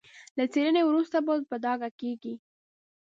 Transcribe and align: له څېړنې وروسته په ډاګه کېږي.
له 0.37 0.43
څېړنې 0.53 0.81
وروسته 0.85 1.17
په 1.49 1.55
ډاګه 1.63 1.89
کېږي. 1.99 2.33